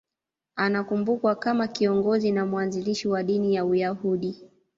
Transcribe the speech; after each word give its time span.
Anakumbukwa 0.55 1.35
kama 1.35 1.67
kiongozi 1.67 2.31
na 2.31 2.45
mwanzilishi 2.45 3.07
wa 3.07 3.23
dini 3.23 3.55
ya 3.55 3.65
Uyahudi. 3.65 4.41